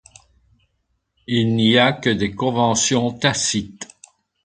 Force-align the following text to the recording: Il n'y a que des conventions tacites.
Il 1.27 1.53
n'y 1.55 1.77
a 1.77 1.93
que 1.93 2.09
des 2.09 2.33
conventions 2.33 3.11
tacites. 3.11 3.87